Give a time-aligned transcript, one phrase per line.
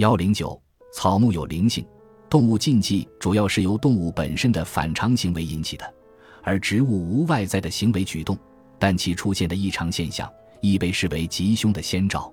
[0.00, 0.58] 幺零九，
[0.94, 1.84] 草木有灵性，
[2.30, 5.94] 动物禁忌主要是由动物本身的反常行为引起的，
[6.42, 8.34] 而植物无外在的行为举动，
[8.78, 10.26] 但其出现的异常现象
[10.62, 12.32] 亦被视为吉凶的先兆。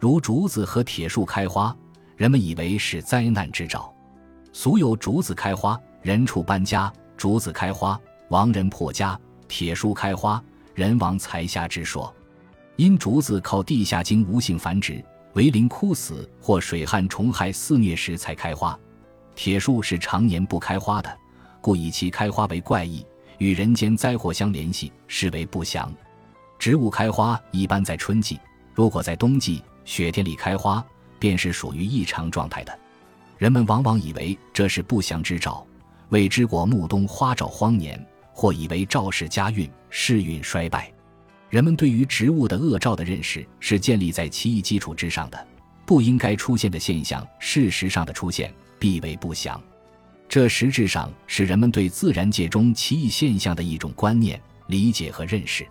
[0.00, 1.72] 如竹子和铁树开花，
[2.16, 3.94] 人们以为是灾难之兆。
[4.52, 7.96] 俗有竹子开花，人畜搬家；竹子开花，
[8.30, 9.16] 亡人破家；
[9.46, 10.42] 铁树开花，
[10.74, 12.12] 人亡财下之说。
[12.74, 15.00] 因竹子靠地下茎无性繁殖，
[15.36, 18.74] 为林枯死或水旱虫害肆虐时才开花；
[19.34, 21.18] 铁树是常年不开花的，
[21.60, 23.04] 故以其开花为怪异，
[23.36, 25.92] 与人间灾祸相联系，视为不祥。
[26.58, 28.40] 植物开花一般在春季，
[28.74, 29.62] 如果在冬季。
[29.84, 30.84] 雪天里开花，
[31.16, 32.76] 便是属于异常状态的。
[33.38, 35.64] 人们往往以为这是不祥之兆，
[36.08, 40.92] 谓之果木冬花照荒年，或以为兆是家运世运衰败。
[41.48, 45.46] 人们对于植物的恶兆的认识是建立在奇异基础之上的，
[45.84, 49.60] 不应该出现的现象，事实上的出现必为不祥。
[50.28, 55.64] 这实质上是人们对自然界中奇异现象的一种观念、理解和认识。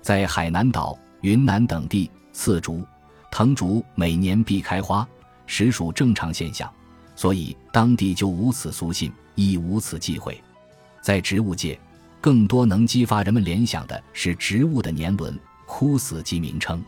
[0.00, 2.84] 在海南岛、云南等地，刺竹。
[3.30, 5.06] 藤竹每年必开花，
[5.46, 6.72] 实属正常现象，
[7.16, 10.40] 所以当地就无此俗信，亦无此忌讳。
[11.02, 11.78] 在植物界，
[12.20, 16.82] 更多能激发人们联想的是植物的年轮、枯死及名称。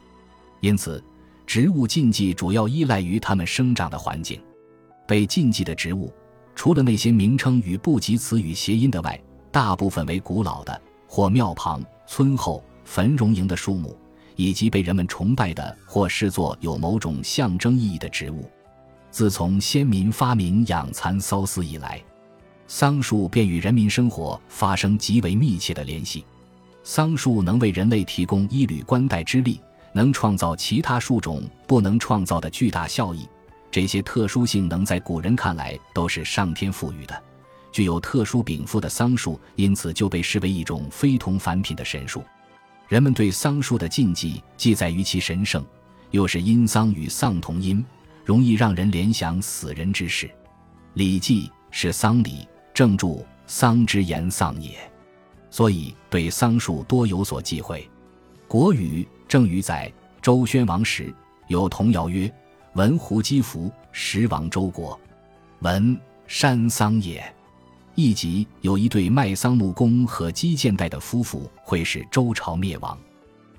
[0.61, 1.03] 因此，
[1.47, 4.41] 植物禁忌主要依赖于它们生长的环境。
[5.07, 6.13] 被禁忌的植物，
[6.55, 9.21] 除了那些名称与不及词语谐音的外，
[9.51, 13.97] 大部分为古老的或庙旁、村后、坟荣营的树木。
[14.37, 18.49] 以及被人们崇拜的或视作有某种象征意义的植物，
[19.11, 22.03] 自从先民发明养蚕缫丝以来，
[22.73, 26.25] 桑树便与人民生活发生极为密切的联系。
[26.85, 29.61] 桑树能为人类提供一缕冠带之力，
[29.93, 33.29] 能创造其他树种不能创造的巨大效益。
[33.73, 37.23] 这些特殊性能在古人看来都是上天赋予的。
[37.73, 42.23] 具有特殊禀赋的桑树，因此就被视为一种非同凡品的神树。
[42.87, 45.67] 人们对桑树的禁忌，既在于其神圣，
[46.13, 47.85] 又是因桑与丧同音，
[48.25, 50.29] 容易让人联想死人之事。
[50.95, 54.79] 《礼记》是丧礼，正著桑之言丧也。”
[55.51, 57.81] 所以对桑树多有所忌讳。
[58.49, 59.93] 《国语·正语》载：
[60.23, 61.13] 周宣王时，
[61.49, 62.33] 有童谣曰
[62.75, 64.99] ：“闻胡姬服，时亡周国。
[65.61, 67.21] 闻山桑也。”
[67.97, 72.97] 一集有一对卖桑木工和击剑带的夫妇，会使周朝灭亡。《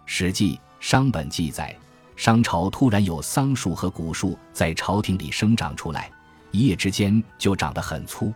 [0.06, 1.78] 史记·商本》记载，
[2.16, 6.10] 商朝突然有桑树和古树在朝廷里生长出来，
[6.52, 8.34] 一夜之间就长得很粗。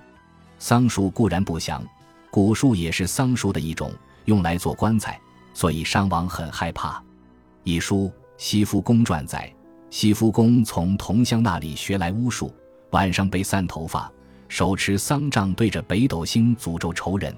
[0.57, 1.83] 桑树固然不祥，
[2.31, 3.91] 古树也是桑树的一种，
[4.25, 5.19] 用来做棺材，
[5.53, 7.03] 所以商王很害怕。
[7.63, 8.05] 一书
[8.37, 9.53] 《西夫公传》载，
[9.89, 12.53] 西夫公从同乡那里学来巫术，
[12.91, 14.11] 晚上被散头发。
[14.47, 17.35] 手持桑杖对着北斗星诅咒仇人。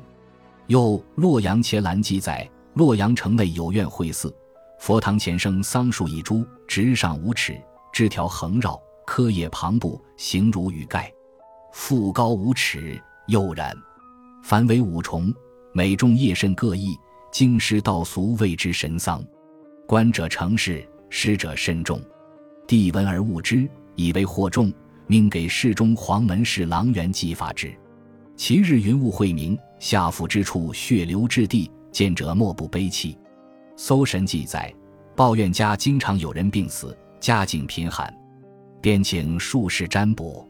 [0.68, 4.34] 又洛阳伽蓝记载，洛阳城内有院会寺，
[4.80, 7.60] 佛堂前生桑树一株，直上五尺，
[7.94, 11.12] 枝条横绕，柯叶旁布，形如雨盖，
[11.80, 13.72] 腹高五尺，又然。
[14.42, 15.32] 凡为五重，
[15.74, 16.98] 每重叶甚各异，
[17.32, 19.24] 经师道俗谓之神桑。
[19.86, 22.02] 观者成事，师者慎重。
[22.66, 24.74] 帝闻而悟之，以为惑众。
[25.06, 27.72] 命给侍中黄门侍郎元记法之。
[28.36, 33.16] 其日云雾晦明，下腹之处血流至地，见者莫不悲泣。
[33.78, 34.74] 搜神记载，
[35.16, 38.12] 抱怨家经常有人病死，家境贫寒，
[38.82, 40.46] 便请术士占卜。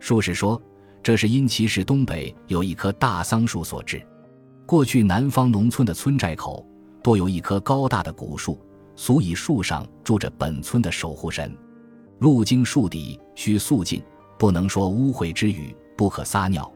[0.00, 0.60] 术士说，
[1.02, 4.04] 这是因其市东北有一棵大桑树所致。
[4.66, 6.66] 过去南方农村的村寨口
[7.02, 8.58] 多有一棵高大的古树，
[8.96, 11.56] 俗以树上住着本村的守护神。
[12.18, 14.02] 入经树底需肃静，
[14.38, 16.70] 不能说污秽之语，不可撒尿，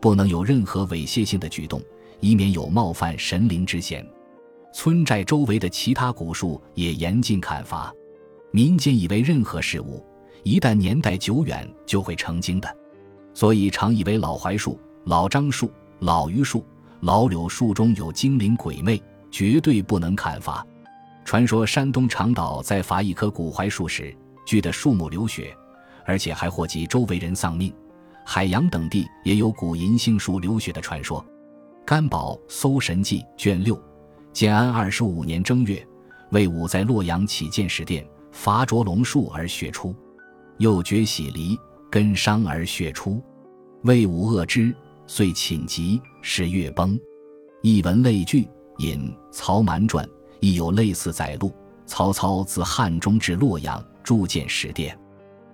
[0.00, 1.82] 不能有任何猥亵性的举动，
[2.20, 4.06] 以免有冒犯神灵之嫌。
[4.72, 7.92] 村寨周围的其他古树也严禁砍伐。
[8.50, 10.04] 民间以为任何事物
[10.42, 12.76] 一旦年代久远就会成精的，
[13.34, 15.70] 所以常以为老槐树、老樟树、
[16.00, 16.64] 老榆树、
[17.00, 20.66] 老柳树中有精灵鬼魅，绝对不能砍伐。
[21.24, 24.14] 传说山东长岛在伐一棵古槐树时。
[24.46, 25.54] 锯的树木流血，
[26.06, 27.70] 而且还祸及周围人丧命。
[28.24, 31.22] 海洋等地也有古银杏树流血的传说。
[31.84, 33.78] 甘宝《搜神记》卷六，
[34.32, 35.86] 建安二十五年正月，
[36.30, 38.02] 魏武在洛阳起建石殿，
[38.32, 39.94] 伐卓龙树而血出，
[40.58, 41.58] 又绝喜梨，
[41.90, 43.22] 根伤而血出。
[43.82, 44.74] 魏武恶之，
[45.06, 46.98] 遂寝疾，是月崩。
[47.62, 50.04] 一文类聚，引《曹瞒传》
[50.40, 51.52] 亦有类似载录。
[51.86, 53.82] 曹操自汉中至洛阳。
[54.04, 54.98] 铸建石殿，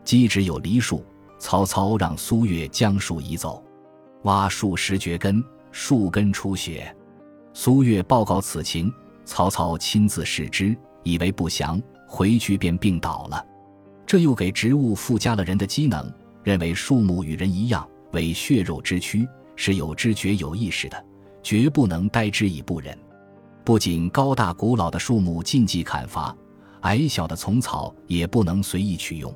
[0.04, 1.04] 基址有梨树，
[1.40, 3.60] 曹操让苏越将树移走，
[4.22, 5.42] 挖数十掘根，
[5.72, 6.94] 树根出血。
[7.52, 8.92] 苏越报告此情，
[9.24, 13.44] 曹操亲自视之，以为不祥，回去便病倒了。
[14.06, 16.12] 这又给植物附加了人的机能，
[16.42, 21.04] 认为树木与人一样，为血肉之躯，是有知觉、有意识的，
[21.42, 22.96] 绝不能待之以不忍。
[23.64, 26.36] 不仅高大古老的树木禁忌砍伐，
[26.82, 29.34] 矮小的丛草也不能随意取用。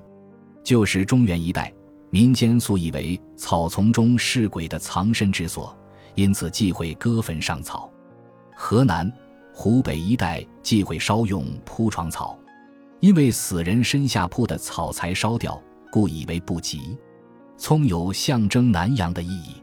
[0.62, 1.72] 就是中原一带，
[2.10, 5.74] 民间素以为草丛中是鬼的藏身之所，
[6.14, 7.90] 因此忌讳割坟上草。
[8.54, 9.10] 河南、
[9.54, 12.38] 湖北一带忌讳烧用铺床草，
[13.00, 15.60] 因为死人身下铺的草材烧掉，
[15.90, 16.98] 故以为不吉。
[17.56, 19.62] 葱有象征南阳的意义，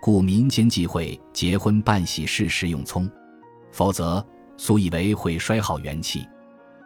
[0.00, 3.08] 故民间忌讳结婚办喜事时用葱。
[3.72, 4.24] 否则，
[4.56, 6.26] 素以为会衰耗元气。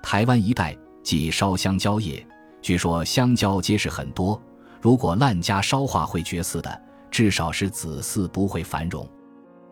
[0.03, 2.25] 台湾一带忌烧香蕉叶，
[2.63, 4.41] 据说香蕉结实很多，
[4.81, 9.09] 如果滥加烧化会绝嗣的，至少是子嗣不会繁荣。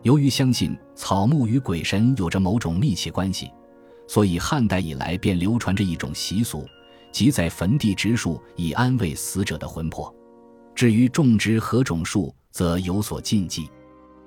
[0.03, 3.51] 由于相信草木与鬼神有着某种密切关系，
[4.09, 6.67] 所以汉代以来便流传着一种习俗，
[7.11, 10.11] 即在坟地植树以安慰死者的魂魄。
[10.73, 13.69] 至于种植何种树，则有所禁忌。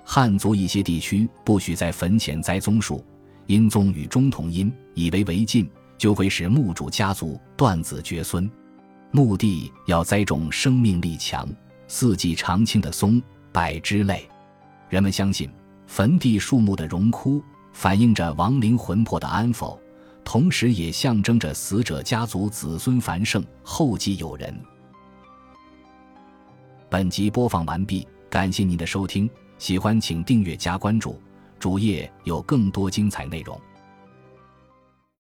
[0.05, 3.05] 汉族一些地区不许在坟前栽棕树，
[3.47, 5.69] 因棕与中同音，以为违禁，
[5.99, 8.49] 就会使墓主家族断子绝孙。
[9.11, 11.49] 墓地要栽种生命力强、
[11.89, 13.21] 四季常青的松、
[13.51, 14.29] 柏之类。
[14.89, 15.51] 人们相信，
[15.89, 19.81] 坟地树木的荣枯反映着亡灵魂魄的安否，
[20.25, 24.55] 同时也象征着死者家族子孙繁盛、后继有人。
[26.89, 29.29] 本集播放完毕，感谢您的收听。
[29.59, 31.21] 喜欢请订阅加关注，
[31.59, 33.59] 主页有更多精彩内容。